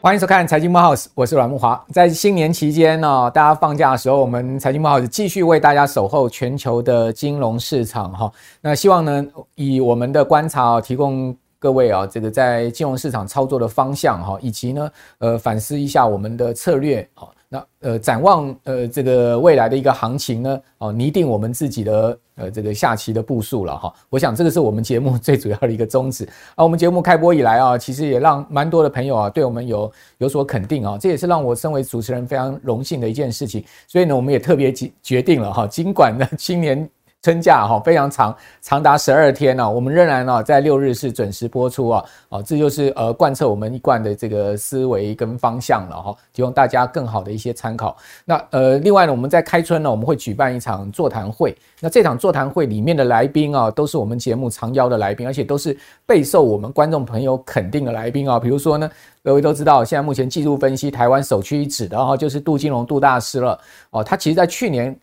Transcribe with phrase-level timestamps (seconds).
[0.00, 1.82] 欢迎收看《财经木 House》，我是阮慕华。
[1.90, 8.30] 在新年期间呢，大家放假的时候，我们财经木 House 继续为大家守候全球的金融市场哈。
[8.60, 9.24] 那希望呢，
[9.54, 11.34] 以我们的观察提供
[11.64, 17.26] 各位啊，这个在金融市场操作的方向哈，以及呢，呃，反思一下我们的策略啊。
[17.48, 23.90] 那呃，展望呃这个未来的一个行情呢，哦，拟定我们自己的呃这个下期的部署了哈。
[24.10, 26.28] 我想这个是我们节目 最主要的一个宗旨。
[26.54, 33.64] 啊，我们节目开播以来啊，其实也让蛮多的朋友啊对我们有有所肯定啊，这也是让我身为主持人非常荣幸的一件事情。
[33.86, 36.86] 所以呢，我们也特别决决定了哈，尽管呢今年。
[37.24, 47.96] 春假哈非常长，长达十二天呢，我们仍然呢在六日是准时播出啊，啊，这就是呃贯彻我们一贯的这个思维跟方向了哈，提供大家更好的一些参考。
[48.26, 51.56] 那呃，另外呢，我们在开春呢，我们会举办一场座谈会。
[51.80, 58.38] 那这场座谈会里面的来宾啊，都是我们节目常邀的来宾，而且都是备受我们观众朋友肯定的来宾啊。
[58.38, 58.90] 比如说呢，
[59.22, 64.04] 各位都知道，现在目前技术分析台湾首屈一指的哈，就是杜金龙杜大师了哦。
[64.04, 64.94] 他其实在去年。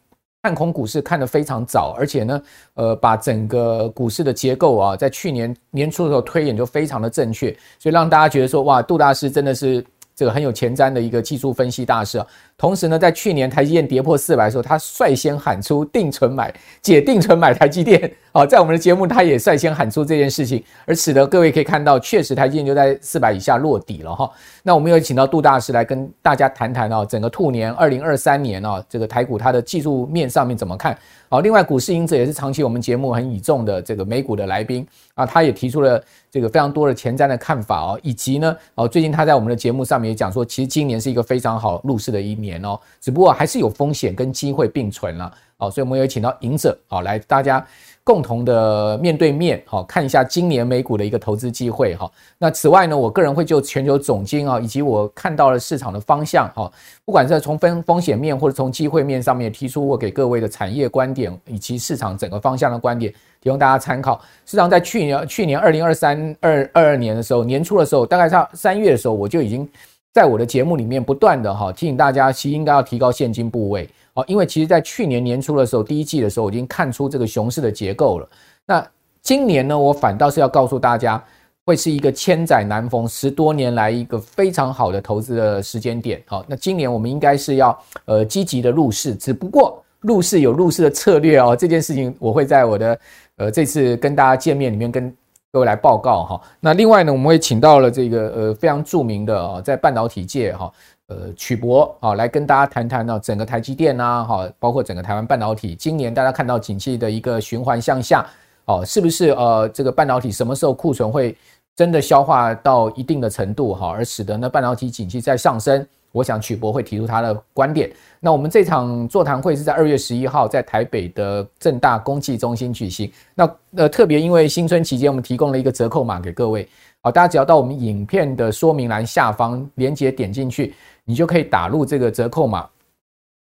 [0.44, 2.42] 看空股市看得非常早，而且呢，
[2.74, 9.86] 呃，把整个股市的结构啊，在去年年初的时候推演就非常的正确，所以让大家觉得说，哇，杜大师真的是。
[10.16, 24.30] 这个很有前瞻的一个技术分析大师啊，同时呢，在去年台积电跌破四百的时候，他率先喊出定存买解定存买台积电啊，在我们的节目他也率先喊出这件事情，而使得各位可以看到，确实台积电就在四百以下落底了哈。
[24.64, 30.98] 那我们又请到杜大师来跟大家谈谈啊，整个兔年二零二三年啊，这个台股它的技术面上面怎么看？
[31.32, 45.34] 好，另外股市赢者也是长期我们节目很倚重的这个美股的来宾啊，他也提出了这个非常多的前瞻的看法哦，以及呢，哦，最近他在我们的节目上面也讲说，其实今年是一个非常好入市的一年哦，只不过还是有风险跟机会并存了。
[45.56, 47.66] 哦，所以我们有请到赢者，哦，来大家
[48.04, 52.12] 共同的面对面，好，看一下今年美股的一个投资机会，哈。
[52.40, 56.72] 那此外呢，我个人会就全球总经啊，以及我看到了市场的方向，哈，
[57.06, 64.20] 不管是从风风险面或者从机会面上面提出我给各位的产业观点，以及市场整个方向的观点，提供大家参考。
[64.46, 69.70] 市场在去年去年二零二三二二二年的时候，年初的时候，大概在三月的时候，我就已经
[70.12, 73.88] 在我的节目里面不断的哈提醒大家，其实应该要提高现金部位。
[74.14, 78.28] 哦，因为其实，在去年年初的时候，第一季的时候，我已经看出这个熊市的结构了。
[78.66, 78.86] 那
[79.22, 81.24] 今年呢，我反倒是要告诉大家，
[81.66, 86.22] 会是一个千载难逢、十多年来一个非常好的投资的时间点。
[86.26, 91.56] 好，那今年我们应该是要呃积极的入市，只不过入市有入市的策略哦。
[91.56, 93.00] 这件事情我会在我的
[93.38, 95.16] 呃这次跟大家见面里面跟
[95.54, 96.42] 各位来报告哈。
[96.60, 100.70] 那另外呢，我们会请到了这个呃非常著名的啊，在半导体界哈。
[101.12, 108.26] 呃，曲博啊，来跟大家谈谈呢，整个台积电呐，哈，包括整个台湾半导体，今年大家看到景气的一个循环向下，
[108.64, 111.36] 哦，是不是呃，这个半导体什么时候库存会
[111.76, 115.86] 真的消化到一定的程度哈，而使得呢半导体景气在上升？
[116.14, 117.90] 我想曲博会提出他的观点。
[118.20, 123.12] 那我们这场座谈会是在二月十一号在台北的正大公企中心举行。
[123.36, 126.68] 那呃，特别因为新春期间，我们提供了一个折扣码给各位，
[127.02, 130.74] 好，大家只要到我们影片的说明栏下方连结点进去。
[131.06, 132.70] 你就可以打入这个折扣码，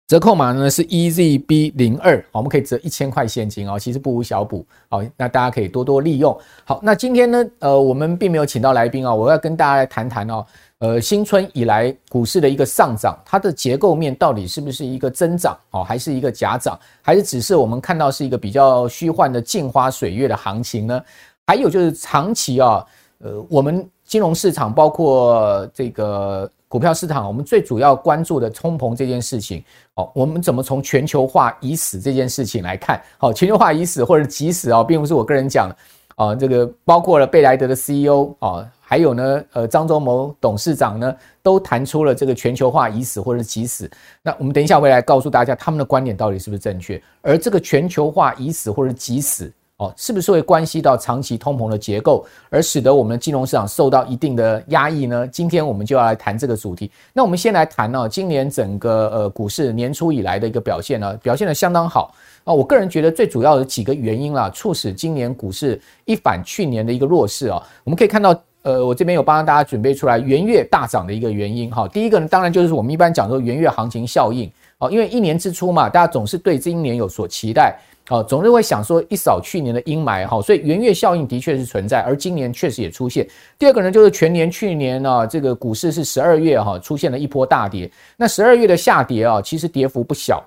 [0.07, 6.35] 折扣码呢是 EZB 零二，我们可以折一千块现金哦，其实不无小补，好，那大家可以多多利用。
[6.63, 10.45] 好，那今天呢，呃，我们并没有请到来宾啊，我要跟大家来谈谈哦，
[10.79, 20.99] 呃，新春以来股市的一个上涨，它的结构面到底是不是一个增长哦，还是一个假涨，还是只是我们看到是一个比较虚幻的镜花水月的行情呢？
[21.45, 22.83] 还有就是长期啊，
[23.19, 26.49] 呃，我们金融市场包括这个。
[26.69, 29.63] 股票市场，我们最主要关注的通膨这件事情，
[29.95, 33.01] 哦，我们怎么从全球化已死这件事情来看？
[33.17, 35.75] 好，全球化已死或者即死啊，并不是我个人讲的
[36.15, 43.89] 啊，这个包括了贝莱德的 CEO 啊，还有呢，呃，张忠谋董事长呢，都谈出了这个全球化已死或者即死。
[44.21, 49.51] 那我们等一下会来告诉大家他们的观点到底是不是正确，而这个全球化已死或者即死。
[49.79, 55.25] 哦，是不是会关系到长期通膨的结构，而使得我们的金融市场受到一定的压抑呢？
[55.29, 56.91] 今天我们就要来谈这个主题。
[57.13, 62.13] 那我们先来谈呢，今年整个呃股市年初以来的一个表现呢，表现得相当好
[62.43, 62.53] 啊。
[62.53, 67.63] 我个人觉得最主要的几个原因啦，促使今年股市一反去年的一个弱势啊。
[67.85, 71.87] 我们可以看到，呃，我这边有帮大家准备出来元月大涨的一个原因哈。
[71.87, 77.79] 第一个呢，当然就是我们一般讲说元月行情效应啊，因为一年之初嘛，大家总是对今年有所期待。
[78.09, 83.27] 好，总是会想说一扫去年的阴霾，哈，所以元月效应的确是存在，而今年确实也出现。
[83.59, 90.43] 第二个呢，就是全年去年呢，这个股市是十二月哈出现了一波大跌，那十二月的下跌啊，其实跌幅不小，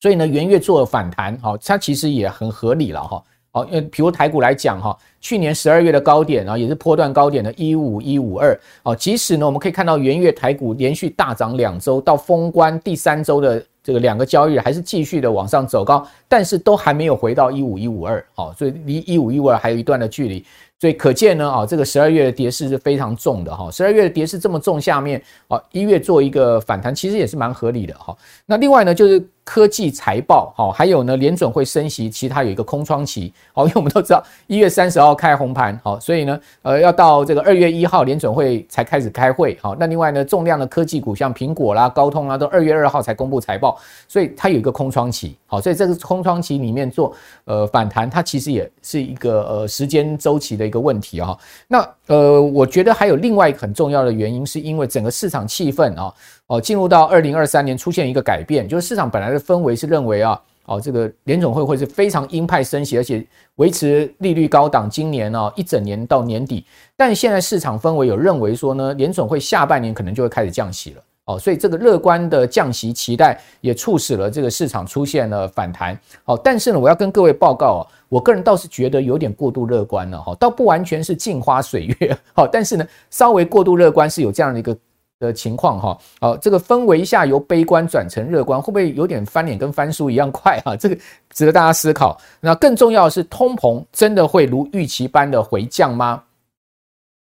[0.00, 3.22] 所以呢，元月做了反弹，好，它其实也很合理了哈。
[3.52, 8.58] 好，因为比如台股来讲哈，去年十二月的高点啊，也是波段高点的一五一五二。
[8.82, 18.24] 好，即使呢，我们可以看到元月台股连续大涨两周，到封关第三周的这个两个交易日还是继续的往上走高，但是都还没有回到一五一五二。
[18.34, 20.44] 哦，所以离一五一五二还有一段的距离。
[20.78, 23.70] 所以可见呢，啊，这个十二月的跌势是非常重的哈。
[23.70, 28.16] 十二月的跌势这么重，下面啊一月做一个反弹，其实也是蛮合理的哈。
[28.46, 29.22] 那另外呢，就是。
[29.50, 39.74] 科技财报好，还有呢，联准会升息，其实它有一个空窗期好，因为我们都知道一月三十号开红盘好，所以呢，呃，要到这个二月一号联准会才开始开会好。
[39.74, 43.76] 那另外呢，重量的科技股像苹果啦、高通啦，都二月二号才公布财报，
[44.06, 47.12] 所以它有一个空窗期好，所以这个空窗期里面做
[47.46, 51.36] 呃反弹，它其实也是一个呃时间周期的一个问题啊。
[51.66, 56.04] 那呃，我觉得还有另外一个很重要的原因，是因为整个市场气氛啊。
[56.04, 56.14] 哦，
[56.50, 63.24] 哦进入到二零二三年出现一个改变，就是市场本来的氛围是认为啊，哦，这个联总会会是非常鹰派升息，而且
[63.54, 66.66] 维持利率高档，今年呢一整年到年底。
[66.96, 71.02] 但现在市场氛围有认为说呢，联总会下半年可能就会开始降息了。
[71.26, 75.96] 哦，所以这个乐观的降息期待也促使了这个市场出现了反弹。
[76.24, 82.18] 好，但是呢，我要跟各位报告啊，我个人倒是觉得有点过度乐观了哈，倒不完全是镜花水月。
[82.34, 84.76] 好，但是呢，稍微过度乐观是有这样的一个。
[85.20, 90.74] 的情况哈，好，这个氛围一下由悲观转成乐观，会不会有点翻脸跟翻书一样快啊？
[90.80, 90.96] 这个
[91.30, 92.18] 值得大家思考。
[92.40, 96.22] 那更重要的是，通膨真的会如预期般的回降吗？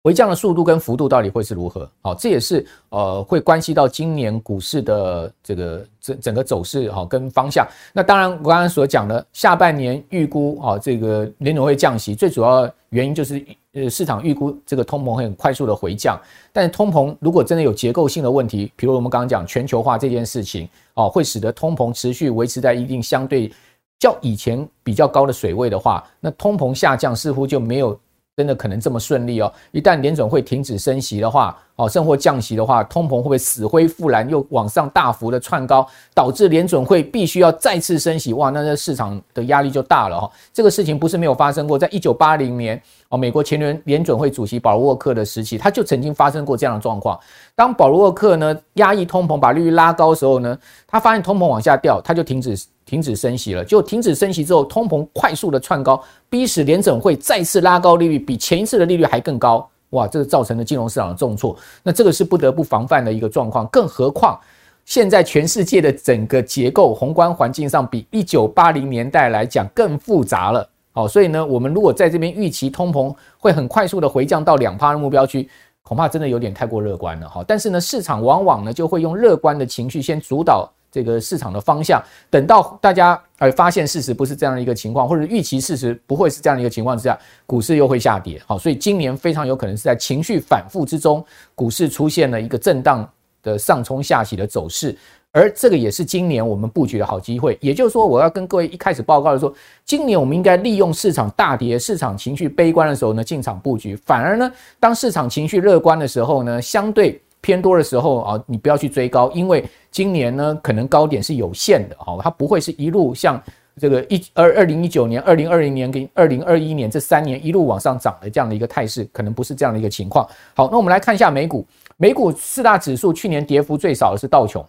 [0.06, 1.90] 回降的速度跟幅度到底会是如何？
[2.00, 7.66] 好，这也是呃会关系到今年股市的这个整整个走势哈跟方向。
[7.92, 16.16] 那当然，我刚刚所讲的下半年预估啊，这个联准会降息，最主要原因就是呃市场预估这个通膨会很快速的回降。
[16.52, 23.52] 但是通膨如果真的有结构性的问题，比如我们刚刚讲全球化这件事情啊，会使得通膨持续维持在一定相对
[23.98, 27.98] 较以前比较高的水位的话，那通膨下降似乎就没有。
[28.36, 29.50] 真的可能这么顺利哦？
[29.72, 38.32] 一旦联准会停止升息的话，哦，甚或降息的话，通膨会不会死灰复燃，又往上大幅的窜高，导致联准会必须要再次升息？
[38.32, 40.30] 哇，那这市场的压力就大了哈。
[40.52, 42.80] 这个事情不是没有发生过，在一九八零年
[43.10, 47.18] 哦，美国前联联准会主席保罗沃克的时期，他就曾经发生过这样的状况。
[47.54, 52.56] 当保罗沃克呢压抑通膨，把利率拉高的时候呢，他发现通膨往下掉，他就停止。
[52.86, 56.00] 停止升息了，就停止升息之后，通膨快速的窜高，
[56.30, 59.68] 逼使联准会再次拉高利率，比前一次的利率还更高。
[59.90, 61.56] 哇，这个造成了金融市场的重挫。
[61.82, 63.66] 那这个是不得不防范的一个状况。
[63.68, 64.38] 更何况，
[64.84, 70.68] 现在全世界的整个结构宏观环境上，比一九八零年代来讲更复杂了。
[70.92, 75.48] 好，所以呢，我们如果在这边预期通膨会很快速的回降到两趴的目标区，
[75.82, 77.28] 恐怕真的有点太过乐观了。
[77.28, 80.68] 好，但是呢，市场往往呢就会用乐观的情绪先主导。
[80.96, 88.40] 这个市场的方向，等到大家呃发现事实不是这样的一个情况，或者预期事实不会是这样的一个情况之下，股市又会下跌。
[88.46, 91.22] 好，所以今年非常有可能是在情绪反复之中，
[91.54, 93.06] 股市出现了一个震荡
[93.42, 94.96] 的上冲下洗的走势，
[95.32, 97.58] 而这个也是今年我们布局的好机会。
[97.60, 99.52] 也就是说，我要跟各位一开始报告的说，
[99.84, 104.50] 今年我们应该利用市场大跌、市场情绪悲观的时候呢进场布局，反而呢，
[104.80, 107.20] 当市场情绪乐观的时候呢，相对。
[107.46, 113.40] 偏多的时候啊，你不要去追高，因为今年呢，可能高点是有限的哈，它不会是一路像
[113.80, 120.28] 这个一二二零一九年、二零二零年跟二零二一年这三年一路往上涨的这样的一个态势，可能不是这样的一个情况。
[120.56, 121.64] 好，那我们来看一下美股，
[121.96, 124.66] 美股四大指数去年跌幅最少的是道琼，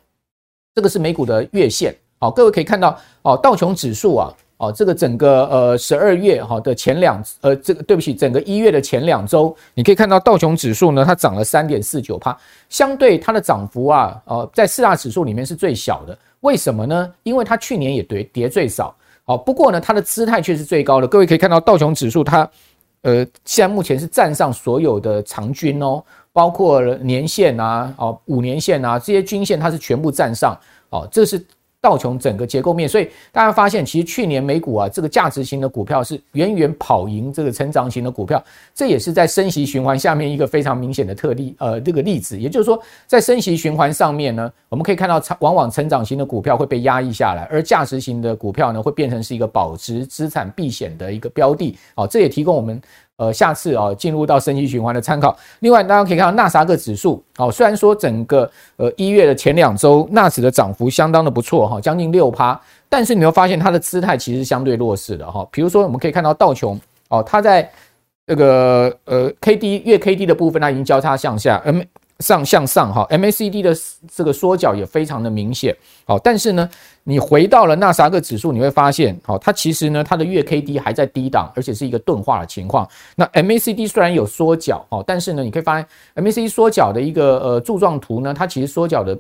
[0.75, 1.95] 这个是美股的月线。
[2.19, 4.31] 好，各位可以看到哦，道琼指数啊。
[4.57, 12.35] 哦，这个整个呃十二月哈的前两呃这个对不起，整个一月的前两周，你可以看到道琼指数呢，它涨了三点四九趴，
[12.67, 16.17] 相对它的涨幅啊，呃在四大指数里面是最小的。
[16.39, 17.13] 为什么呢？
[17.21, 18.95] 因为它去年也跌跌最少。
[19.25, 21.07] 哦，不过呢，它的姿态却是最高的。
[21.07, 22.49] 各位可以看到道琼指数它
[23.03, 30.57] 呃现在目前是站上所有的长均哦，包括年线啊、哦五年线啊这些均线，它是全部站上。
[30.89, 31.45] 哦，这是。
[31.79, 38.43] 道琼整个结构面，所以大家发现，其实去年美股啊，这个价值型的股票是远远跑赢这个成长型的股票，
[38.73, 42.37] 这也是在升息循环下面一个非常明显的特例，呃，这个例子。
[42.39, 51.77] 也就是说，在升息循环上面呢，我们可以看到，往往成长型的股票会被压抑下来，而价值型的股票呢，会变成是一个保值资产避险的一个标的。
[51.95, 52.81] 哦，这也提供我们。
[53.17, 55.35] 呃，下次啊，进入到升息循环的参考。
[55.59, 65.47] 另外，大家可以看到纳斯达克指数，哦，虽然说整个呃一月的前两周纳指的涨幅相当的不错哈，将近六趴，但是你会发现它的姿态其实相对弱势的哈。
[65.51, 67.67] 比如说，我们可以看到道琼哦，它在
[68.27, 71.73] 这个呃 K D 月 K D 的部分，它已经交叉向下，而
[72.19, 73.75] 上向上哈，MACD 的
[74.13, 75.75] 这个缩脚也非常的明显。
[76.05, 76.67] 好，但是呢，
[77.03, 82.89] 你回到了纳斯达克指数，你会发现，好，它其实呢，它的月 K D 还在低档，而且是一个钝化的情况。
[83.15, 89.15] 那 MACD 虽然有缩脚，哦，但是呢，你可以发现 MACD 缩脚的一个呃柱状图呢，它其实缩脚的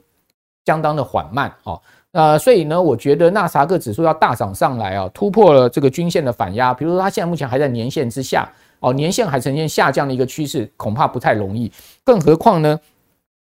[0.65, 1.79] 相当的缓慢，哦，
[2.13, 8.49] 呃，所以呢，我觉得纳萨克指数要大涨上来啊，突破了这个均线的反压，比如说它现在目前还在年线之下。
[8.79, 11.71] 哦，年线还呈现下降的一个趋势，恐怕不太容易。
[12.07, 12.79] 更何况呢，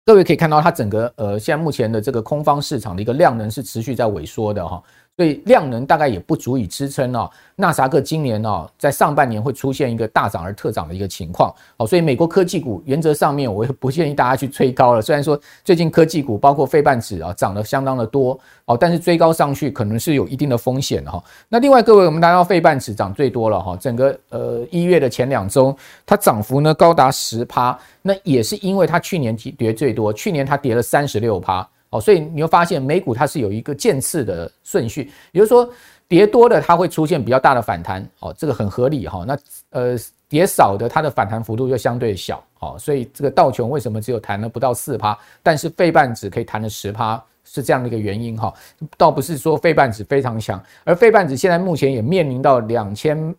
[0.04, 4.82] 各位可以看到，它整个呃，现在目前的这个空方市场的一个量能是持续在萎缩的哈。
[5.14, 15.02] 所以量能大概也不足以支撑哦，纳斯达克今年哦，在上半年会出现一个大涨而特涨的一个情况哦，所以美国科技股原则上面我也不建议大家去追高了。
[15.02, 21.22] 虽然说最近科技股包括费半指啊涨得相当的多哦，但是追高上去可能是有一定的风险的哈。
[21.46, 25.76] 那另外各位，我们谈到费半指涨最多了哈，整个呃一月的前两周
[26.06, 31.68] 它涨幅呢高达十趴，那也是因为它去年跌最多，去年它跌了三十六趴。
[31.92, 35.70] 哦，所以你会发现美股它是有一个渐次的顺序，也就是说
[36.08, 39.24] 跌多的它会出现比较大的反弹，哦，这个很合理哈。
[39.28, 39.38] 那
[39.70, 39.96] 呃
[40.26, 48.52] 跌少的它的反弹幅度就相对小，哦，所以这个道琼为什么只有弹了不到四趴，但是费半指可以弹了十趴，是这样的一个原因哈。
[48.96, 53.34] 倒不是说费半指非常强，而费半指现在目前也面临到两千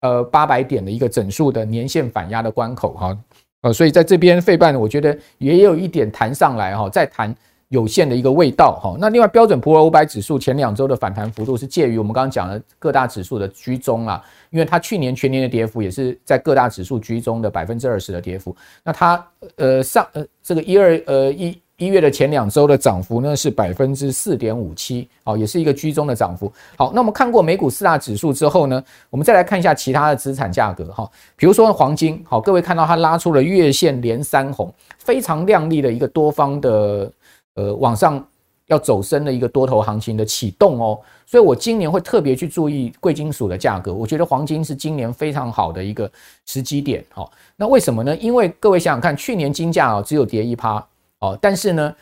[0.00, 3.18] 呃八百点的一个整数的年线反压的关口哈，
[3.60, 7.36] 呃，所以在这边费半我觉得也有一点弹上来哈，再弹。
[7.68, 19.22] 有限的一个味道哈，那另外标准普尔五百指数前两周的反弹幅度是介于我们刚刚讲的各大指数的居中啊，因为它去年全年的跌幅也是在各大指数居中的百分之二十的跌幅，那它
[19.56, 26.50] 呃上呃这个一二呃一一月的前两周的涨幅呢是百分之四点五七，哦，也是一个居中的涨幅。
[26.78, 31.06] 好，那我们看过美股四大指数之后呢，我们再来看一下其他的资产价格哈，
[31.36, 37.12] 比如说黄金，好，各位看到它拉出了月线连三红，非常亮丽的一个多方的。
[37.58, 38.24] 呃，往上
[38.66, 43.92] 要走升的一个多头行情的启动哦，所以我今年会特别去注意贵金属的价格。
[43.92, 46.08] 我觉得黄金是今年非常好的一个
[46.46, 47.28] 时机点哦。
[47.56, 48.16] 那为什么呢？
[48.18, 50.86] 因为各位想想看，去年金价哦只有跌一趴
[51.18, 51.92] 哦，但是呢，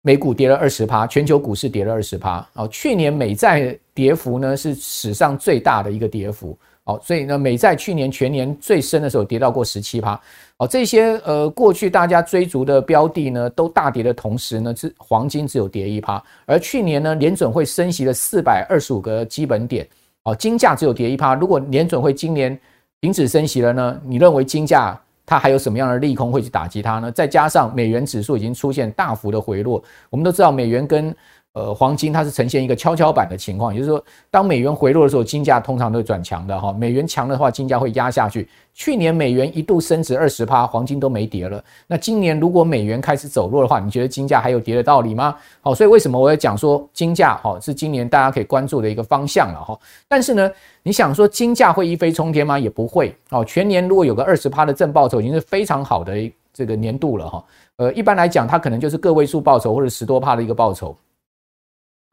[0.00, 2.66] 美股跌了二十趴，全球股市跌了二十趴哦。
[2.68, 10.20] 去年美债跌幅呢是史上最大的一个跌幅哦，所以呢，美债去年全年最深的时候跌到过十七趴。
[10.58, 16.22] 哦，这些呃过去大家追逐的标的呢，都大跌的同时呢，是黄金只有跌一趴。
[16.44, 19.88] 而去年呢，联准会升息了四百二十五个基本点，
[20.24, 21.34] 哦，金价只有跌一趴。
[21.34, 22.58] 如果联准会今年
[23.00, 27.10] 停止升息了呢，你认为金价它还有什么样的利空会去打击它呢？
[27.10, 31.16] 再加上美元指数已经出现大幅的回落，我们都知道美元跟
[31.54, 36.72] 呃，黄金它是呈现一个跷跷板的情况，也就是说，当美元回落的时候，金价通常都会转强的哈。
[36.72, 38.48] 美元强的话，金价会压下去。
[38.74, 41.62] 去年美元一度升值二十趴，黄金都没跌了。
[41.86, 45.36] 那今年如果美元开始走弱的话，你觉得金价还有跌的道理吗？
[45.60, 49.78] 好，所以为什么我要讲说金价哈是今年大家可以关注的一个方向了哈。
[50.08, 50.50] 但是呢，
[50.82, 52.58] 你想说金价会一飞冲天吗？
[52.58, 53.16] 也不会。
[53.30, 56.14] 哦，全年如果有个二十趴的正报酬，已经是非常好的
[56.52, 57.44] 这个年度了哈。
[57.76, 60.96] 呃，一般来讲，它可能就是个位数报酬或者十多趴的一个报酬。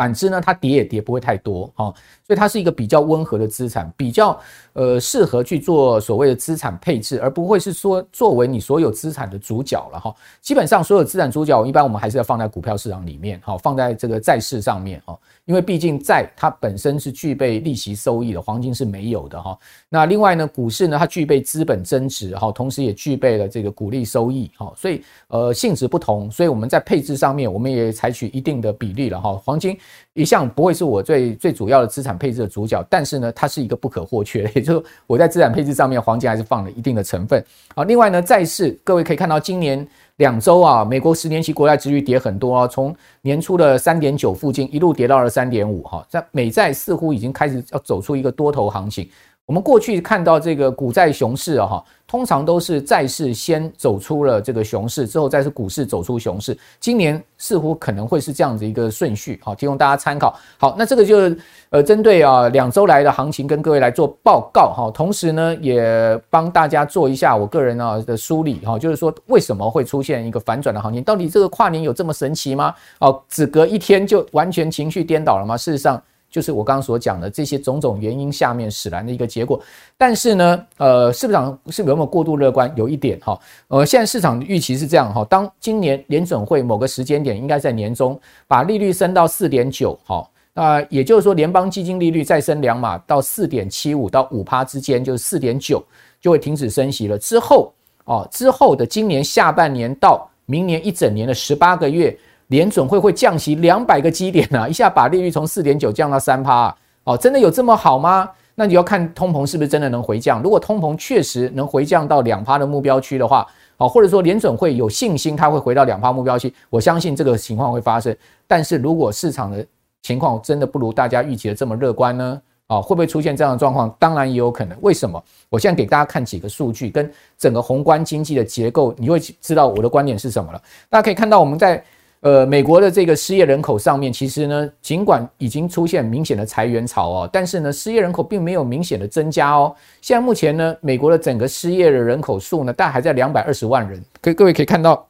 [0.02, 1.94] 反之呢，它跌也跌不会太多哈，
[2.26, 4.36] 所以它是一个比较温和的资产，比较
[4.74, 10.12] 呃适合去做所谓的资产配置，而不会是说作为你所有资产的主角了哈。
[10.42, 15.16] 基本上所有资产主角，一般我们还是要放在股票市场里面哈，放在这个债市上面哈。
[15.46, 19.56] 因为毕竟债它本身是具备利息收益的，黄金是没有的哈。
[19.88, 24.74] 那另外呢，股市呢它具备资本增值哈，同时也具备了这个股利收益哈。
[24.76, 29.40] 所以呃性质不同，所以我们在配置上面我们也采取一定的比例了哈。
[29.46, 29.78] 黄金
[30.14, 37.44] 一向不会是我最最主要的资产配置的主角，但是呢它是一个不可或缺的， 也就是我在资产配置上面黄金还是放了一定的成分。
[37.76, 39.88] 好，另外呢债市各位可以看到今年。
[40.18, 49.10] 两周啊，美国十年期国债殖率跌很多啊，从年初的三点九附近一路跌到了三点五哈，在美债似乎已经开始要走出一个多头行情。
[49.48, 56.58] 我们过去看到这个股债熊市啊，哈，通常都是债市先走出了这个熊市，之后再是股市走出熊市。
[56.80, 60.40] 今年似乎可能会是这样子一个顺序，好，提供大家参考。
[60.58, 61.38] 好，那这个就是
[61.70, 71.04] 呃，针对啊两周来的行情跟各位来做报告哈，同时呢也帮大家做一下我个人啊的梳理哈，就是说为什么会出现一个反转的行情？
[71.04, 72.74] 到底这个跨年有这么神奇吗？
[73.00, 75.58] 哦，只隔一天就完全情绪颠倒了吗？
[75.58, 76.02] 事实上。
[76.32, 79.62] 就是我刚刚所讲的这些种种原因下面使然的一个结果，
[79.98, 82.72] 但是呢，呃，市场是不是有没有过度乐观？
[82.78, 95.84] 有一点哈，呃，现在市场预期是这样哈，当今年联准会某个时间点，应该在年中把利率升到四点九，哈，那也就是说联邦基金利率再升两码到四点七五到五趴之间，就是四点九
[96.22, 97.18] 就会停止升息了。
[97.18, 97.74] 之后
[98.06, 102.18] 哦，之后的今年下半年到明年一整年的十八个月，
[102.52, 108.30] 联准会会降息两百个基点啊， 一下把利率从四点九降到三趴啊，哦，真的有这么好吗？
[108.56, 110.42] 那你要看通膨是不是真的能回降。
[110.44, 118.16] 如果通膨确实能回降到两趴的目标区的话，哦，或者说联准会有信心它会回到两趴目标区，我相信这个情况会发生。
[118.46, 119.66] 但是如果市场的
[120.02, 122.42] 情况真的不如大家预期的这么乐观呢？
[122.68, 123.90] 啊，会不会出现这样的状况？
[123.98, 124.78] 当然也有可能。
[124.82, 125.24] 为什么？
[125.50, 130.62] 我现在给大家看几个数据，跟整个宏观经济的结构，你会知道我的观点是什么了。
[130.90, 131.82] 大家可以看到，我们在
[132.22, 139.76] 呃美国的这个失业人口上面，其实呢，尽管已经出现明显的裁员潮哦，但是呢，失业人口并没有明显的增加哦。
[140.02, 144.04] 现在目前呢，美国的整个失业的人口数呢，大概还在两百二十万人。
[144.22, 145.06] 各各位可以看到。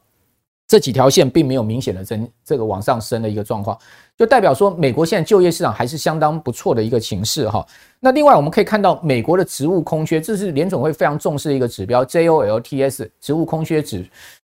[0.68, 3.76] 这几条线并没有明显的增，这个往上升的一个状况，
[4.16, 7.66] 就代表说美国现在就业市场还是相当不错的一个情势哈。
[8.00, 14.08] 那另外我们可以看到，美国的职务空缺，这是联总会非常重视的一个指标，JOLTS 职务空缺指，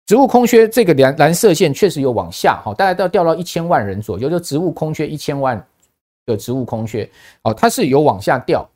[0.07, 5.63] 职务空缺这个蓝蓝色线确实有往下哈，大概都要掉到一千万人左右，就职务空缺一千万
[6.25, 7.09] 的职务空缺，
[7.43, 8.67] 哦，它是有往下掉。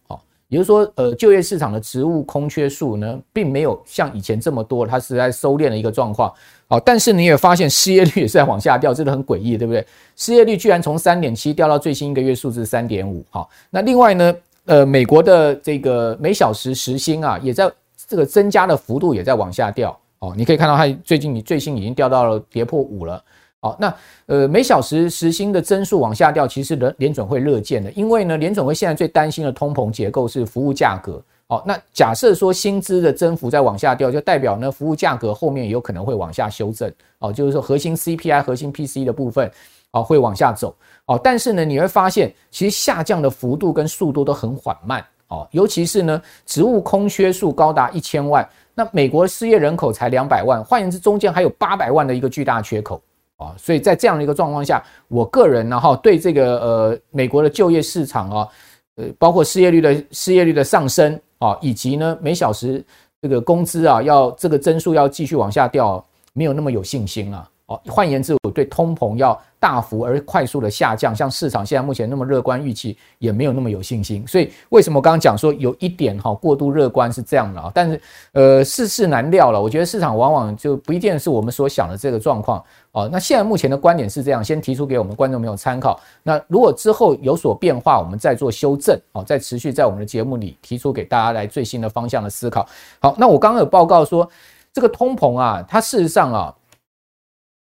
[0.47, 6.31] 也就是说，呃，就业市场的职务空缺数呢，并没有像以前这么多，它是在收敛的一个状况。
[6.67, 9.85] 好，但是你也发现失业率也是在往下掉，真的很诡异，对不对？
[10.15, 13.25] 失业率居然从三点七掉到最新一个月数字三点五。
[13.31, 17.69] 好，那另外呢，呃，美国的这个每小时时薪啊，也在
[18.07, 19.99] 这个增加的幅度也在往下掉。
[20.19, 23.23] 哦，你可以看到它最近你最新已经掉到了跌破五了。
[23.59, 23.93] 好，那
[24.27, 31.21] 呃每小时时薪的增速往下掉，其实联联准会乐见的，因为呢联准会现在最担心的通膨结构是服务价格。
[31.47, 36.91] 好，那假设说薪资的增幅在往下掉，就代表呢服务价格后面也有可能会往下修正。
[37.19, 39.51] 哦，就是说核心 CPI、核心 PC 的部分，
[39.91, 40.75] 哦会往下走。
[41.05, 45.03] 哦，但是呢你会发现，其实下降的幅度跟速度都很缓慢。
[45.27, 53.01] 哦，尤其是呢职务空缺数高达一千万，那美国失业人口才两百万，换言之，中间还有八百万的一个巨大缺口。
[53.37, 58.47] 啊，所以在这样的一个状况下，我个人呢哈对这个呃美国的就业市场啊，
[58.95, 62.81] 呃包括失业率的失业率的上升啊，以及呢每小时
[63.21, 67.45] 这个工资啊要这个增速要继续往下掉，没有那么有信心啊。
[67.67, 74.23] 哦，换言之，我对通膨要大幅而快速的下降，像市场现在目前那么乐观预期，也没有那么有信心。
[74.27, 77.71] 所以为什么我刚刚讲说有一点哈过度乐观是这样的啊？
[77.73, 77.99] 但是
[78.33, 83.09] 呃世事难料了，我觉得市场往往就不一定是我们所想的这个状况哦。
[83.11, 85.99] 那现在目前的观点是这样，先提出给我们观众朋友参考。
[86.21, 92.67] 那如果之后有所变化，我们再做修正哦，再持续在我们的节目里提出给大家来最新的方向的思考。
[92.99, 94.29] 好，那我刚刚有报告说
[94.71, 96.53] 这个通膨啊，它事实上啊。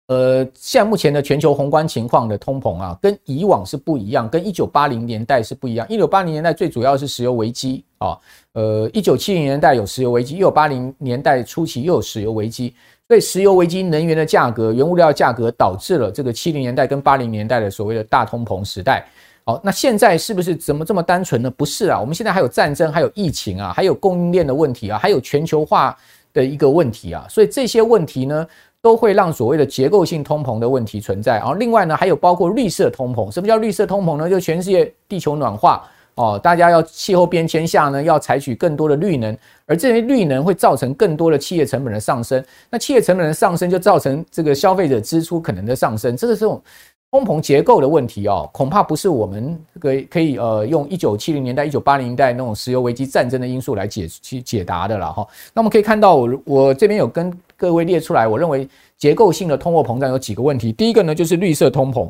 [0.09, 5.87] 呃，现在目前的全球宏观情况的通膨啊，跟以往是不一样，跟一九八零年代是不一样。
[5.88, 8.18] 一九八零年代最主要是石油危机啊，
[8.55, 12.75] 呃，一九七零年代有石油危机，一九八零年代初期又有石油危机，
[13.07, 19.07] 所以石油危机、能源的价格、原物料价格导致了这个七零年代跟八零年代的所谓的大通膨时代。
[19.44, 21.51] 好，那现在是不是怎么这么单纯呢？
[21.51, 25.94] 不是啊，我们现在还有战争，还有疫情啊，还有供应链的问题啊，还有全球化
[26.33, 28.47] 的一个问题啊，所以这些问题呢，
[28.81, 33.29] 都会让所谓的结构性通膨的问题存在，然后另外呢，还有包括绿色通膨。
[33.29, 34.31] 什么叫绿色通膨呢？
[34.31, 35.83] 就全世界地球暖化
[36.14, 39.37] 哦，大家要气候变迁下呢，要采取更多的绿能，
[39.67, 42.43] 而这些绿能会造成更多的企业成本的上升。
[42.71, 46.62] 那企业成本的上升就造成这个消费者支出可能的上升，这个是这种
[47.11, 55.27] 通膨结构的问题哦，恐怕不是我们可以可以呃用一九七零年代、一九八零年代那种石油危机战争的因素来解去解答的了哈。
[55.53, 57.37] 那我们可以看到，我我这边有跟。
[57.59, 58.66] 各位列出来，我认为
[58.97, 60.73] 结构性的通货膨胀有几个问题。
[60.73, 62.09] 第一个呢，就是绿色通膨。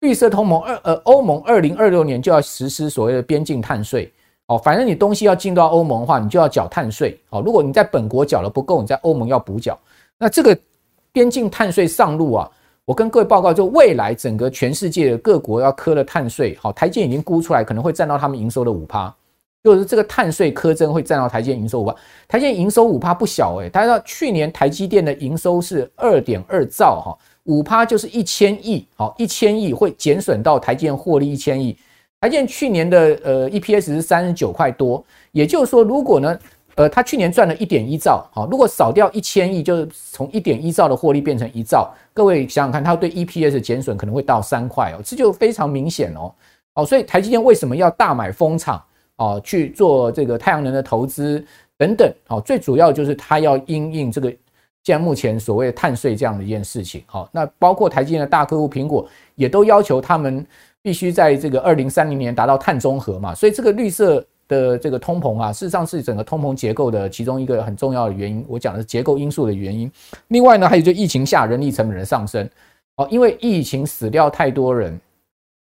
[0.00, 4.10] 绿色通膨二呃，欧盟二零二六年就要实施所谓的边境碳税。
[4.46, 7.18] 哦，反正你东西要进到欧盟的话，你就要缴碳税。
[7.28, 9.78] 哦，如果你在本国缴了不够，你在欧盟要补缴。
[10.18, 10.56] 那这个
[11.12, 12.50] 边境碳税上路啊，
[12.86, 19.14] 我跟各位报告，就未来整个全世界的各国要磕的碳税，好，台积已经估出来，可能会占到他们营收的五趴。
[19.64, 21.92] 就是这个碳税苛征会占到台积电营收五趴，
[22.28, 31.76] 台积电营收五趴不小诶，大家知道去年台积电的营收是二点二兆哈，五趴就是一千亿，好，一千亿会减损到台积电获利一千亿。
[32.20, 36.38] 台积电去年的呃 EPS 是三十九块多，也就是说，如果呢，
[36.76, 46.32] 呃，他去年赚了一点一兆，好，如果少掉一千亿，就是从一点一兆的获利变成一兆，各位想想看，它对 EPS 减损可能会到三块哦，这就非常明显哦，
[46.74, 48.80] 好，所以台积电为什么要大买风场？
[49.16, 51.44] 啊，去做这个太阳能的投资
[51.76, 54.30] 等等，好，最主要就是它要因应这个
[54.82, 60.46] 现在目前所谓的碳税这样的一件事情，好，那包括台积电的大客户苹果也都要求他们
[60.80, 68.44] 必须在这个二零三零年达到碳中和嘛，所以这个绿色的这个通膨啊，事实上是整个通膨结构的其中一个很重要的原因。
[68.48, 69.90] 我讲的是结构因素的原因。
[70.28, 72.48] 另外呢，还有就疫情下人力成本的上升
[72.96, 74.96] 哦，因为疫情死掉太多人，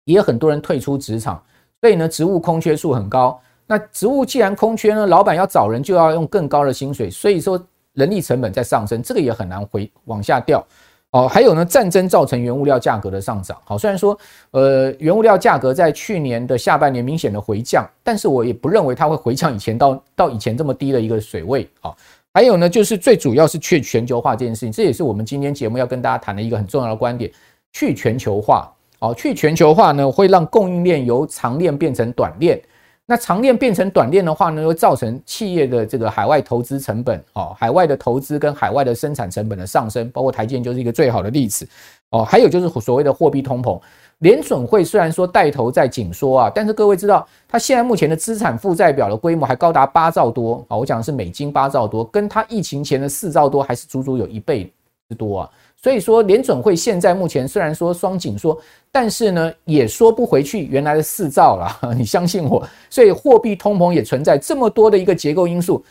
[0.06, 1.42] 也有很多人退出职场，
[1.82, 3.38] 所以呢，职务空缺数很高。
[3.66, 7.60] 那职务既然空缺呢，老板要找人就要用更高的薪水，所以说
[7.94, 10.64] 人力成本在上升，这个也很难回往下掉。
[11.10, 13.58] 哦，还有呢，战争造成原物料价格的上涨。
[13.64, 14.16] 好，虽然说，
[14.52, 21.68] 呃，原物料价格在去年的下半年明显的回降，但是我也不认为它会回降以前到到以前这么低的一个水位。
[21.80, 21.96] 好，
[22.32, 27.30] 还有呢，就是最主要是去全球化这件事情，这也是我们今天节目要跟大家谈的一个很重要的观点。
[27.74, 28.70] 去全球化，
[29.02, 32.60] 哦，去全球化呢，会让供应链由长链变成短链。
[33.04, 41.68] 那长链变成短链的话呢，会造成企业的这个海外投资成本哦，海外的投资跟海外的生产成本的上升，包括台积电就是一个最好的例子
[42.10, 42.24] 哦。
[42.24, 43.78] 还有就是所谓的货币通膨，
[44.18, 54.72] 联准会虽然说带头在紧缩啊，但是各位知道，它现在目前的资产负债表的规模还高达八兆多啊，我讲的是美金八兆多，跟它疫情前的四兆多还是足足有一倍
[55.08, 55.50] 之多啊。
[55.82, 58.56] 所以说，联准会现在目前虽然说双紧缩，
[58.92, 61.76] 但是呢，也缩不回去原来的四兆了。
[61.98, 62.64] 你相信我。
[62.88, 65.84] 所以货币通膨也存在这么多的一个结构因素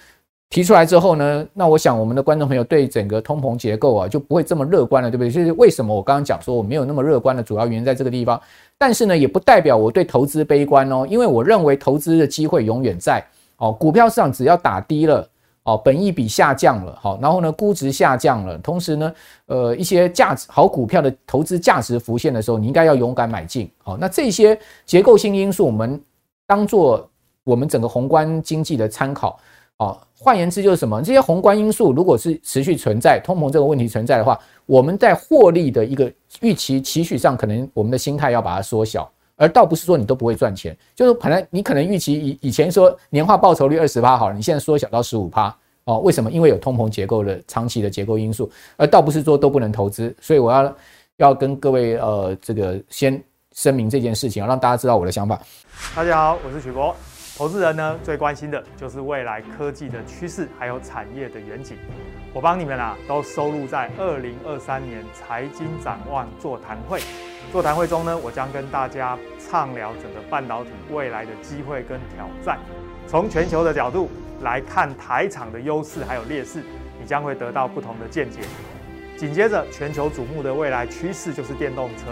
[0.50, 5.30] 提出来之后呢，那我想我们的观众朋友对整个通膨结构啊就不会这么乐观了，对不对？
[5.30, 8.42] 就是为什么我刚刚讲说我没有那么乐观的主要原因在这个地方。
[8.78, 13.22] 但是呢，也不代表我对投资悲观哦，因为我认为投资的机会永远在
[13.58, 13.74] 哦。
[13.74, 15.28] 股票市场只要打低了。
[15.64, 19.14] 哦，本益比下降了，好，然后呢，估值下降了，同时呢，
[19.46, 26.02] 呃，一些价值好股票的投资价值浮现的时候，你应该要勇敢买进，好，那这些结构性因素，我们
[26.48, 27.08] 当做
[27.44, 29.40] 我们整个宏观经济的参考，
[29.78, 31.00] 哦，换言之就是什么？
[31.04, 39.08] 这些宏观因素如果是持续存在，通膨这个问题存在的话，我们在获利的一个预期期许上，可能我们的心态要把它缩小。
[39.42, 45.52] 而倒不是说你都不会赚钱，就是可能你可能预期以以前说年化报酬率二十趴好了，你现在缩小到十五趴
[45.86, 45.98] 哦？
[45.98, 46.32] 为什么？
[46.32, 50.16] 因为有通膨结构的长期的结构因素，而倒不是说都不能投资。
[50.22, 50.76] 所以我要
[51.18, 53.20] 要跟各位呃这个先
[53.56, 55.42] 声明这件事情，让大家知道我的想法。
[55.96, 56.96] 大家好，我是许博。
[57.36, 61.76] 投资人呢最关心的就是未来科技的趋势，还有产业的远景。
[62.32, 67.02] 我帮你们啊都收录在二零二三年财经展望座谈会。
[67.52, 69.18] 座谈会中呢，我将跟大家
[69.52, 72.58] 畅聊整个半导体未来的机会跟挑战，
[73.06, 74.10] 从全球的角度
[74.44, 76.64] 来看台厂的优势还有劣势，
[76.98, 78.40] 你将会得到不同的见解。
[79.18, 82.06] 紧接着，全球瞩目的未来趋势就是电动车。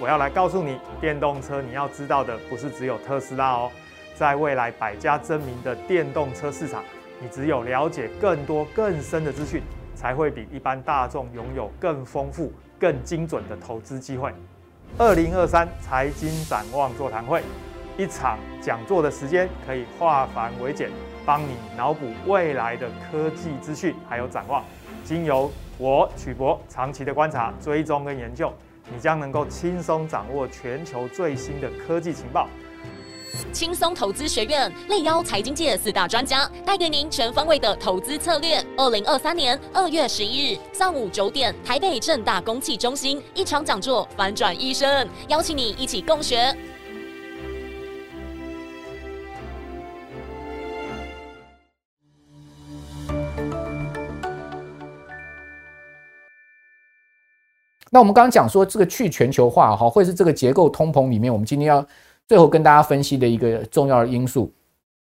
[0.00, 3.70] 我要来告诉你，电动车你要知道的不是只有特斯拉哦，
[4.14, 6.82] 在未来百家争鸣的电动车市场，
[7.20, 9.60] 你只有了解更多更深的资讯，
[9.94, 14.32] 才会比一般大众拥有更丰富、更精准的投资机会。
[14.98, 17.42] 二零二三财经展望座谈会，
[17.98, 20.90] 一场讲座的时间可以化繁为简，
[21.24, 24.64] 帮你脑补未来的科技资讯还有展望。
[25.04, 28.50] 经由我曲博长期的观察、追踪跟研究，
[28.90, 32.48] 你将能够轻松掌握全球最新的科技情报。
[33.56, 38.62] 轻松投资学院力邀财经界四大专家，带给您全方位的投资策略。
[38.76, 46.54] 二零二三年二月十一日上午九点，台北正大公器中心一场讲座，反转一生，邀请你一起共学。
[57.90, 61.82] 那我们刚刚讲说，这个去全球化哈，会是这个结构通膨里面，我们今天要。
[62.28, 64.52] 最后跟大家分析的一个重要的因素，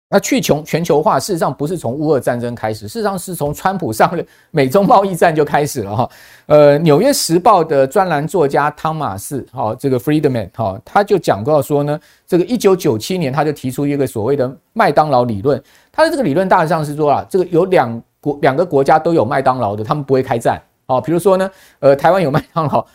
[0.08, 6.10] 那去穷全球化事实上不是从乌俄战争开始，事实上是从川普上任美中贸易战就开始了哈。
[6.46, 21.00] 呃，《纽约时报》的专栏作家汤马士哈，这个 Friedman 哈，他就讲到说呢，这个一九九七年他就提出一个所谓的麦当劳理论，他的这个理论大致上是说啊，这个有两国两个国家都有麦当劳的，他们不会开战啊。
[21.00, 22.86] 比如说呢，呃，台湾有麦当劳，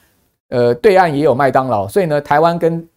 [0.50, 2.88] 呃，对岸也有麦当劳，所以呢，台湾跟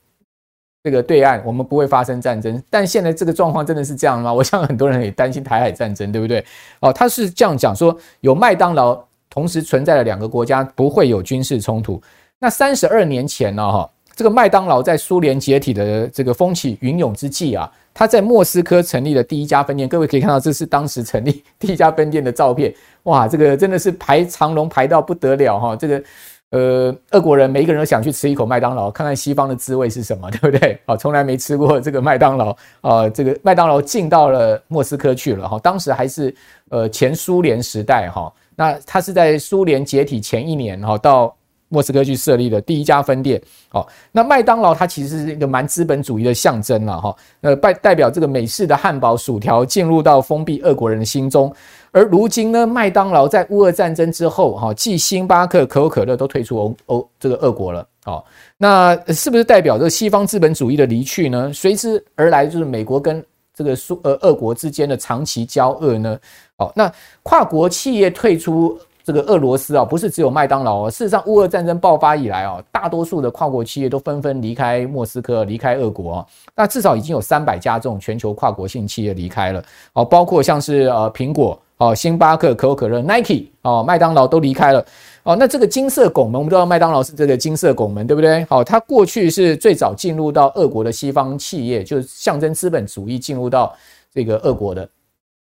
[0.83, 4.33] 这个对岸我们不会发生战争，但现在这个状况真的是这样吗？
[4.35, 6.43] 我想很多人也担心台海战争，对不对？
[6.81, 12.01] 哦，他是这样讲说，有麦当劳同时存在的两个国家不会有军事冲突。
[12.39, 19.87] 那三十二年前呢，哈，这个麦当劳在苏联解体的这个风起云涌之际啊，他在莫斯科成立了第一家分店。
[19.87, 22.73] 各位可以看到，这是当时成立 第一家分店的照片。
[23.03, 26.03] 哇，这个真的是排长龙排到不得了哈，这个。
[26.51, 30.77] 呃，俄国人每一个人都想去吃一口麦当劳，看看西方的滋味是什么， 对不对？
[30.85, 36.35] 啊，从来没吃过这个麦当劳啊，这个麦当劳进到了莫斯科去了哈，当时还是
[36.71, 41.33] 呃前苏联时代哈，那他是在苏联解体前一年哈，到
[41.69, 43.41] 莫斯科去设立的第一家分店。
[43.71, 47.17] 哦，那麦当劳它其实是一个蛮资本主义的象征了哈。
[47.43, 51.55] 呃，代代表这个美式的汉堡、薯条进入到封闭俄国人的心中。
[51.93, 57.87] 而如今呢，麦当劳在乌俄战争之后，哈，继星巴克、可口可乐都退出欧欧这个俄国了。
[58.07, 58.25] 哦，
[58.57, 61.53] 那是不是代表这个西方资本主义的离去呢？
[61.53, 63.25] 随之而来就是美国跟
[63.55, 66.19] 这个苏呃俄国之间的长期交恶呢？
[66.57, 68.79] 哦，那跨国企业退出。
[69.03, 70.91] 这个俄罗斯啊，不是只有麦当劳哦。
[70.91, 76.27] 事实上，乌俄战争爆发以来啊，大多数的跨国企业都纷纷离开莫斯科，离开俄国啊。
[76.55, 84.85] 那至少已经有三百家这种全球跨国性企业离开了哦，包括像是呃苹果哦、星巴克、可口可乐、Nike 哦、麦当劳都离开了
[85.23, 85.35] 哦。
[85.35, 88.45] 那这个金色拱门，我们知道麦当劳是这个金色拱门，对不对？
[88.45, 93.75] 好，它过去是最早进入到俄国的西方企业，就是象征资本主义进入到
[94.13, 94.87] 这个俄国的。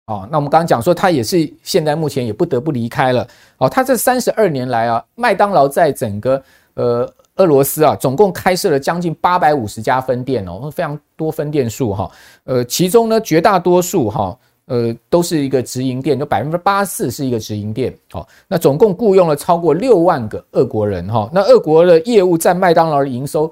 [0.05, 3.27] 哦，那我们刚刚讲说，它也是现在目前也不得不离开了。
[3.57, 6.41] 哦，它这三十二年来啊，麦当劳在整个
[6.75, 12.09] 呃俄罗斯啊，总共开设了将近八百五十家分店哦，非常多分店数哈。
[12.45, 17.93] 呃，其中呢，绝大多数哈，呃，都是一个直营店，有百分之八十四是一个直营店。
[18.13, 21.30] 哦，那总共雇佣了超过六万个俄国人哈。
[21.34, 23.52] 那俄国的业务占麦当劳的营收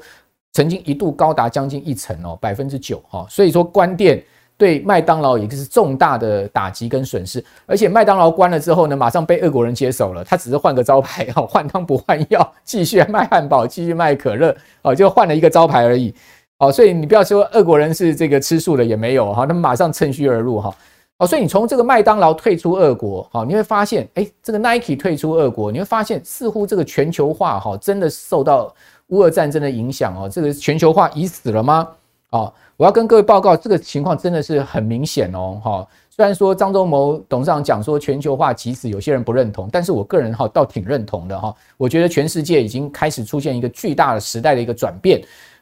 [0.53, 3.25] 曾经一度高达将近一成哦，百分之九哈。
[3.29, 4.23] 所以说关店。
[4.57, 10.23] 对麦当劳也是重大的打击跟损失，而且麦当劳关了之后呢，马上被俄国人接手了。
[10.23, 16.13] 他只是换个招牌，哈，换汤不换药，继续卖汉堡，继续卖可乐，哦，就换了一个招牌而已，
[16.59, 20.71] 哦，所以你不要说俄国人是这个吃素的也没有哈，他们马上趁虚而入哈，
[21.21, 28.73] 哦所以你从这个麦当劳退出俄国，哈，你会发现，哎，这个 Nike 退出俄国，你会发现似乎这个全球化哈，真的受到
[29.09, 31.87] 乌俄战争的影响哦，这个全球化已死了吗？
[32.31, 32.51] 哦。
[32.75, 35.87] 我要跟各位报告，这个情况真的是很明显哦，哈。
[36.09, 41.55] 虽然说张忠谋董事长讲说全球化其实有些人不认同，但是我个人哈倒挺认同的哈。
[41.77, 45.21] 我觉得全世界已经开始出现一个巨大的时代的一个转变。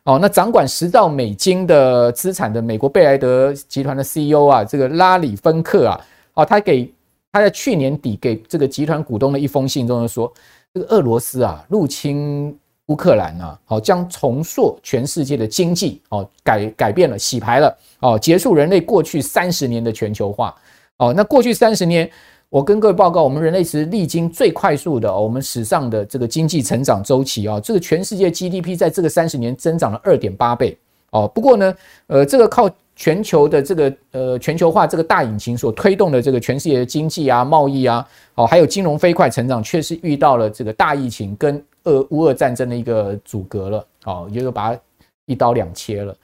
[0.09, 6.01] 哦，那掌管十兆美金的资产的美国贝莱德集团的 CEO 啊，这个拉里芬克啊，
[6.33, 6.91] 哦，他给
[7.31, 10.33] 他在去年底给这个集团股东的一封信中就说，
[10.73, 12.57] 这个俄罗斯啊入侵。
[12.89, 20.55] 乌克兰啊，好，将重塑全世界的经济，哦，改改变了，洗牌了，哦，结束人类过去三十年的全球化，
[20.97, 22.09] 哦，那过去三十年，
[22.49, 30.77] 我跟各位报告，我们人类是历经最快速的，我们史上的这个经济成长周期啊，这个全世界 GDP 在这个三十年增长了二点八倍，
[31.11, 31.75] 哦，不过呢，
[32.07, 41.63] 呃，这个靠全球的这个呃全球化这个大引擎所推动的这个全世界的经济啊、贸易啊，哦，还有金融飞快成长，确实遇到了这个大疫情跟。
[41.85, 44.79] 俄乌俄战争的一个阻隔了，哦，也就是把它
[45.25, 46.15] 一刀两切了，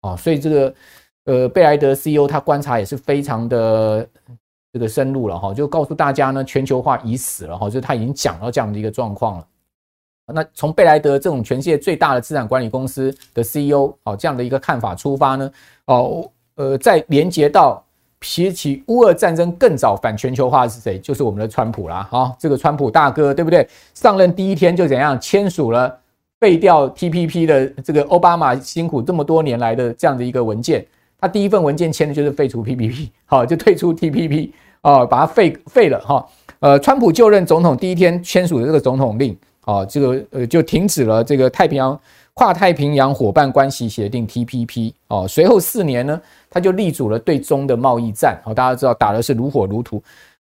[0.00, 0.74] 哦，所以这个
[1.26, 4.08] 呃贝莱德 CEO 他观察也是非常的
[4.76, 9.46] 这个深入了哈，就告诉大家呢，全球化已死了哈，就是他已经讲到这样的一个状况了。
[10.34, 15.50] 那从贝莱德这种全世界最大的资产管理公司的 CEO 哦这样的一个看法出发呢，
[15.86, 17.82] 哦呃再连接到。
[18.18, 20.98] 比起乌俄战争更早反全球化的是谁？
[20.98, 23.68] 就是我们的川普啦，哈，这个川普大哥，对不对？
[23.92, 25.96] 上任第一天就怎样签署了
[26.40, 30.84] 废掉 TPP 的这个奥巴马辛苦这么多年来的这样的一个文件，
[31.20, 34.50] 他第一份文件签的就是废除 TPP，好，就退出 TPP，
[34.86, 36.24] 哦，把它废废了哈。
[36.60, 41.98] 呃，川普就任总统第一天签署的这个总统令，哦，这个呃就停止了这个太平洋。
[42.38, 46.20] 跨太平洋伙伴关系协定 TPP 哦，随后四年呢，
[46.50, 50.02] 他就立足了对中的贸易战哦，大家知道打的是如火如荼。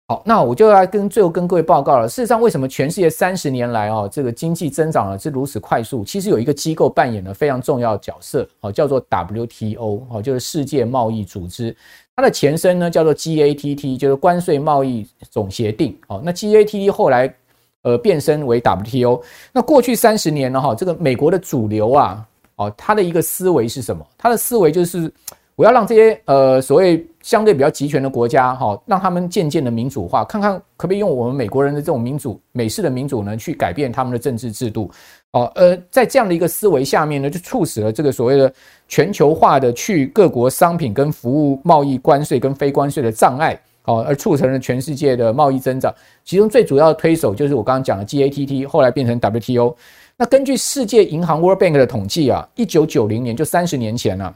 [0.07, 2.07] 好，那我就要跟最后跟各位报告了。
[2.07, 6.03] 事实上，为什么全世界三十年来哦，这个经济增长了是如此快速？
[6.05, 11.75] 其实有一个机构扮演了非常重要的角色哦，叫做 WTO 哦，就是世界贸易组织。
[12.19, 16.21] 它的前身呢叫做 GATT，就是关税贸易总协定哦。
[16.21, 17.33] 那 GATT 后来。
[17.81, 19.23] 呃，变身为 WTO。
[19.53, 22.27] 那过去三十年呢，哈，这个美国的主流啊，
[22.57, 24.05] 哦，他的一个思维是什么？
[24.17, 25.09] 他的思维就是，
[25.55, 34.89] 我要让这些呃所谓相对比较集权的国家，哈，让他们渐渐的民主化，看看可不可以用我们美国人的这种民主、美式的民主呢，去改变他们的政治制度。
[35.31, 38.51] 哦，呃，在这样的一个思维下面呢，就促使了这个所谓的
[38.87, 43.59] 全球化的去各国商品跟服务贸易关税跟非关税的障碍。
[43.85, 45.91] 哦，而促成了全世界的贸易增长，
[46.23, 49.75] 其中最主要的推手就是我刚刚讲的 GATT，后来变成 WTO。
[50.15, 54.31] 那根据世界银行 World Bank 的统计啊，一九九零年就三十年前啊，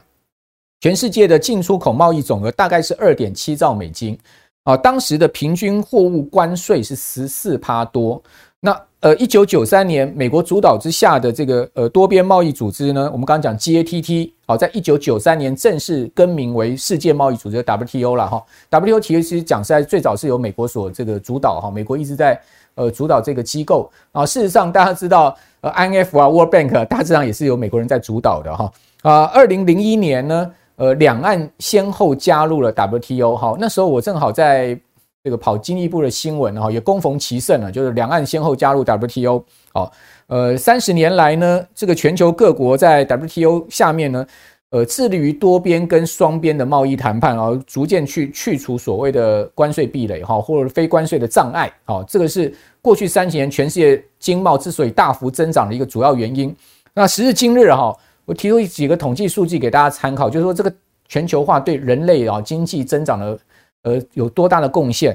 [0.84, 4.18] 全世界的进出口贸易总额大概是二点七兆美金
[4.64, 8.22] 啊，当时的平均货物关税是十四趴多。
[8.60, 18.44] 那呃一九九三年美国主导之下的这个呃多边贸易组织呢，我们刚刚讲 GATT，好，在一九九三年正式更名为世界贸易组织 WTO 了哈。
[18.68, 22.38] WTO 其实讲实在最早是由美国所这个主导哈，美国一直在
[22.74, 24.26] 呃主导这个机构啊。
[24.26, 28.70] 事实上大家知道，呃 IMF 啊 World Bank 大致上也是由美国人在主导的哈。
[29.00, 34.78] 啊，二零零一年呢，呃两岸先后加入了 WTO 哈，那时候我正好在。
[35.26, 39.42] 这个跑经济部的新闻哈，也恭逢其盛了，就是两岸先后加入 WTO。
[39.72, 39.90] 好，
[40.26, 44.26] 呃，三十年来呢，这个全球各国在 WTO 下面呢，
[44.68, 51.72] 呃，致力于多边跟双边的贸易谈判，然后逐渐去去除所谓的关税壁垒哈，或者非关税的障碍。
[51.84, 56.54] 好，这个是过去三十年全世界经贸之所以大幅增长的一个主要原因。
[56.92, 60.72] 那时至今日哈，我提出几个统计数据给大家参考，就是说这个
[61.08, 63.38] 全球化对人类啊经济增长的。
[63.84, 65.14] 呃，有多大的贡献？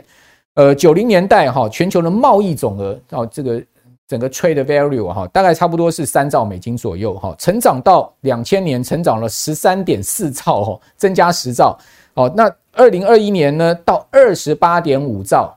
[0.53, 3.59] 呃，九零年代哈，全球的贸易总额哦，这个
[4.07, 11.75] 整个 trade value 哈，大概差不多是三兆美金左右哈，成长到两千年，成长了十三点四兆哈，增加十兆。
[12.13, 15.51] 哦，那二零二一年呢，到二十八点五兆，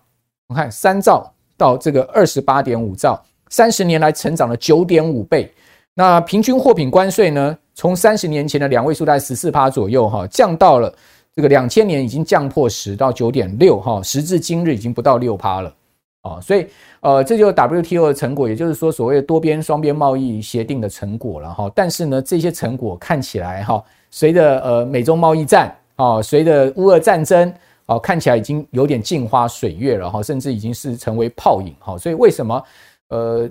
[0.49, 5.53] 我看三兆到这个二十八点五兆，三十年来成长了九点五倍。
[5.95, 10.93] 那平均货品关税呢，从三十年前的两位数在十四趴左右哈，降到了。
[11.35, 15.75] 这个两千年已经降破十到九点六哈，时至今日已经不到六趴了
[16.21, 16.67] 啊，所以
[17.01, 21.73] 呃，这就是 WTO 的成果，也就是说所谓的多边双边贸易协定的成果了哈。
[21.75, 27.51] 但是呢，这些成果看起来哈，随着呃美中贸易战啊，随着乌俄战争
[27.87, 31.97] 啊，看起来已经有点镜花水月了哈，甚至已经是成为泡影哈。
[31.97, 32.63] 所以为什么
[33.09, 33.49] 呃，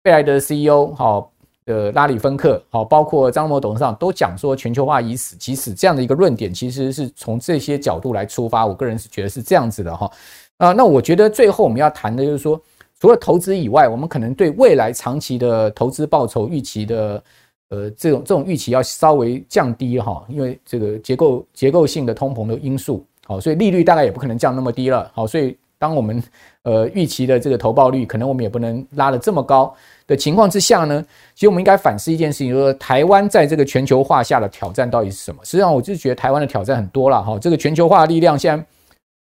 [0.00, 1.26] 贝莱德 CEO 哈？
[1.70, 8.66] 的拉里芬克，好，包括张某董事长都讲说全球化已死，其实这样的一个论点，其实是从这些角度来出发。
[8.66, 10.10] 我个人是觉得是这样子的哈
[10.56, 10.72] 啊。
[10.72, 12.60] 那我觉得最后我们要谈的就是说，
[12.98, 17.22] 除了投资以外，我们可能对未来长期的投资报酬预期的
[17.68, 25.10] 呃这种这种预期要稍微降低哈，因为这个结构结构性的通膨的因素，好，所以利率大概也不可能降那么低了。
[25.14, 26.22] 好，所以当我们
[26.62, 29.74] 呃预期的这个投报率，可能我们也不能拉得这么高。
[30.10, 31.00] 的情况之下呢，
[31.36, 35.40] 其实我们应该反思一件事情，就是台湾在这个全球化下的挑战到底是什么？
[35.44, 37.38] 实际上，我就觉得台湾的挑战很多了哈。
[37.38, 38.66] 这个全球化的力量现在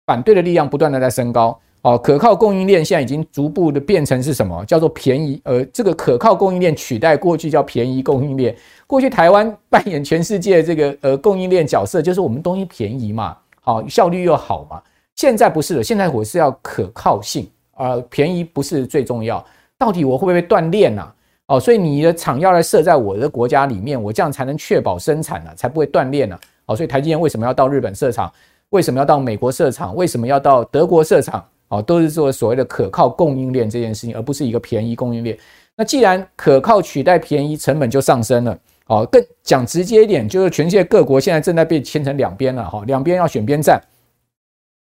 [0.06, 4.64] 反对的力量不断的在升高哦，可靠供应链现在已经逐步的变成是什么？
[4.64, 8.54] 叫做便宜，呃，这个可靠供应链取代过去叫便宜供应链。
[8.86, 14.80] 过去台湾扮演全世界这个呃供应链角色，就是我们东西便宜嘛，好，效率又好嘛。
[15.16, 19.44] 现在不是了，现在我是要可靠性，呃，便宜不是最重要。
[19.80, 21.10] 到底我会不会被断链呐？
[21.46, 26.38] 哦，所以你的厂要来设在我的国家里面，我这样才能确保生产呢，才不会断链呢。
[26.66, 28.30] 哦，所以台积电为什么要到日本设厂？
[28.68, 29.96] 为什么要到美国设厂？
[29.96, 31.42] 为什么要到德国设厂？
[31.68, 35.34] 哦，都是做所谓的可靠供应链这件事情，而不是一个便宜供应链。
[35.74, 38.58] 那既然可靠取代便宜，成本就上升了。
[38.88, 42.68] 哦，更讲直接一点，就是全世界各国现在正在被牵成两边了。
[42.68, 43.80] 哈，两边要选边站。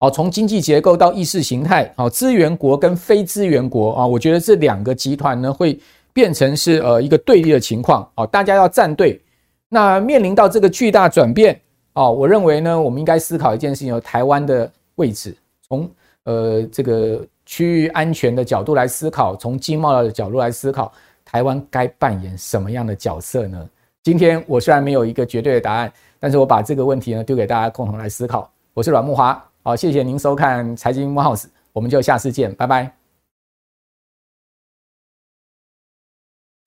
[0.04, 5.80] 好，从经济结构到意识形态，好，资源国跟非资源国啊，我觉得这两个集团呢会
[6.12, 9.22] 变成是呃一个对立的情况，啊，大家要站队。
[9.70, 11.62] 那面临到这个巨大转变，
[11.94, 15.38] 啊，我认为呢，我们应该思考一件事情，有台湾的位置，
[15.68, 15.88] 从
[16.24, 20.92] 呃这个区域安全的角度来思考，从经贸的角度来思考，
[21.24, 23.70] 台湾该扮演什么样的角色呢？
[24.02, 28.50] 今天我虽然没有一个绝对的答案，但是我把这个问题呢丢给大家共同来思考。
[28.74, 29.51] 我是阮慕华。
[29.64, 32.92] 好，谢谢您收看财经慕 House，我们就下次见，拜拜。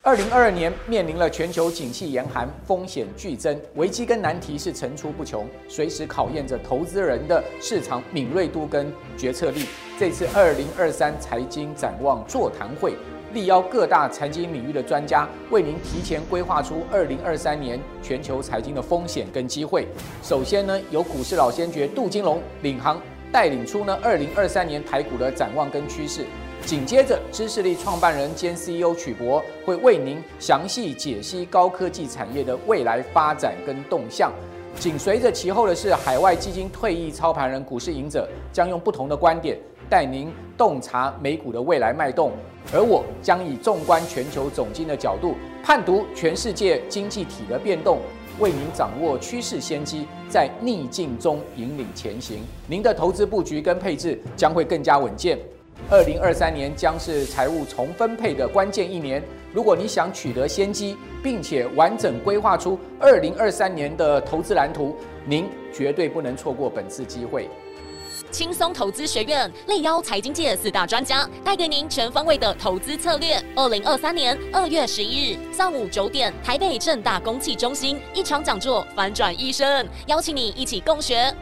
[0.04, 9.66] 二零二二年面临了全球景气严寒，风险剧增，危机跟难题是层出不穷，随时考验着投资人的市场敏锐度跟决策力。
[9.98, 12.94] 这次二零二三财经展望座谈会。
[13.34, 19.86] 力邀各大财经领域的专家，为您提前规划出二零二三年全球财经的风险跟机会。
[20.22, 22.98] 首先呢，由股市老先觉杜金龙领航
[23.32, 26.24] 带领出呢二零二三年台股的展望跟趋势。
[26.64, 34.32] 紧接着，知识力创办人兼 CEO 曲博会为您详细解析高科技产业的未来发展跟动向。
[34.76, 39.58] 紧随着其后的是海外基金退役操盘人股市赢者，将用不同的观点
[39.94, 40.28] 带您
[40.58, 42.32] 洞察美股的未来脉动，
[42.72, 48.00] 而我将以纵观全球总经的角度，判读全世界经济体的变动，
[48.40, 52.40] 为您掌握趋势先机，在逆境中引领前行。
[52.66, 55.38] 您的投资布局跟配置将会更加稳健。
[55.88, 59.22] 二零二三年将是财务重分配的关键一年。
[59.52, 67.48] 如果你想取得先机，并且完整规划出二零二三年的投资蓝图，您绝对不能错过本次机会。
[68.34, 73.40] 轻松投资学院力邀财经界四大专家，带给您全方位的投资策略。
[73.54, 81.32] 二零二三年二月十一日上午九点，台北正大公器中心一场讲座，反转一生，邀请你一起共学。